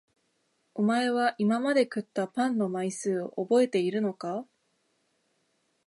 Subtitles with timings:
[0.73, 4.47] おまえは今まで食ったパンの枚数をおぼえているのか？